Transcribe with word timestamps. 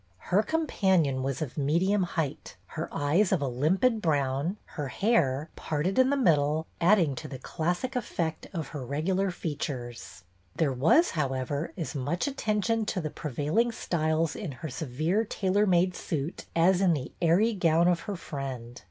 Her 0.31 0.41
companion 0.41 1.21
was 1.21 1.43
of 1.43 1.59
medium 1.59 2.01
height, 2.01 2.55
her 2.73 2.89
'eyes 2.91 3.31
of 3.31 3.39
a 3.39 3.47
limpid 3.47 4.01
brown, 4.01 4.57
her 4.73 4.87
hair, 4.87 5.51
parted 5.55 5.99
in 5.99 6.09
the 6.09 6.17
middle, 6.17 6.65
adding 6.81 7.13
to 7.13 7.27
the 7.27 7.37
classic 7.37 7.95
effect 7.95 8.47
of 8.51 8.69
her 8.69 8.83
regular 8.83 9.29
features. 9.29 10.23
There 10.55 10.73
was, 10.73 11.11
however, 11.11 11.71
as 11.77 11.93
much 11.93 12.25
atten 12.27 12.63
tion 12.63 12.85
to 12.87 12.99
the 12.99 13.11
prevailing 13.11 13.71
styles 13.71 14.35
in 14.35 14.53
her 14.53 14.69
severe 14.69 15.23
tailor 15.23 15.67
made 15.67 15.95
suit 15.95 16.45
as 16.55 16.81
in 16.81 16.93
the 16.95 17.11
airy 17.21 17.53
gown 17.53 17.87
of 17.87 17.99
her 18.09 18.15
friend. 18.15 18.79